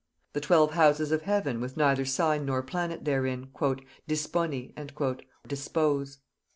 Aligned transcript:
The 0.33 0.41
twelve 0.41 0.71
houses 0.71 1.11
of 1.11 1.21
heaven 1.21 1.61
with 1.61 1.77
neither 1.77 2.05
sign 2.05 2.43
nor 2.43 2.63
planet 2.63 3.05
therein, 3.05 3.49
"Dispone" 4.07 4.71
(Dispose). 5.47 6.17